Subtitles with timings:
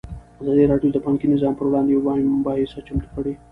[0.41, 3.33] ازادي راډیو د بانکي نظام پر وړاندې یوه مباحثه چمتو کړې.